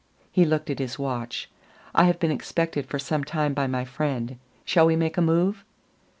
He 0.31 0.45
looked 0.45 0.71
at 0.71 0.79
his 0.79 0.97
watch. 0.97 1.47
"I 1.93 2.05
have 2.05 2.17
been 2.19 2.31
expected 2.31 2.87
for 2.87 2.97
some 2.97 3.23
time 3.23 3.53
by 3.53 3.67
my 3.67 3.85
friend. 3.85 4.39
Shall 4.65 4.87
we 4.87 4.95
make 4.95 5.15
a 5.15 5.21
move?" 5.21 5.63